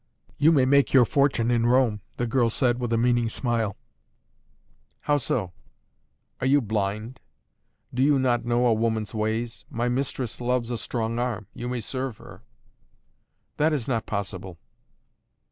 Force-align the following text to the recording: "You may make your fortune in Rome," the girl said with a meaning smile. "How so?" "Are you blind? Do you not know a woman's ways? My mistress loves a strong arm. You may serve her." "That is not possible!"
"You 0.39 0.51
may 0.51 0.65
make 0.65 0.93
your 0.93 1.05
fortune 1.05 1.51
in 1.51 1.67
Rome," 1.67 2.01
the 2.17 2.25
girl 2.25 2.49
said 2.49 2.79
with 2.79 2.91
a 2.91 2.97
meaning 2.97 3.29
smile. 3.29 3.77
"How 5.01 5.17
so?" 5.17 5.53
"Are 6.39 6.47
you 6.47 6.59
blind? 6.59 7.19
Do 7.93 8.01
you 8.01 8.17
not 8.17 8.43
know 8.43 8.65
a 8.65 8.73
woman's 8.73 9.13
ways? 9.13 9.63
My 9.69 9.89
mistress 9.89 10.41
loves 10.41 10.71
a 10.71 10.77
strong 10.79 11.19
arm. 11.19 11.45
You 11.53 11.69
may 11.69 11.81
serve 11.81 12.17
her." 12.17 12.41
"That 13.57 13.73
is 13.73 13.87
not 13.87 14.07
possible!" 14.07 14.57